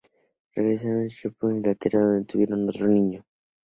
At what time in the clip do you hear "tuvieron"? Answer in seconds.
2.25-2.67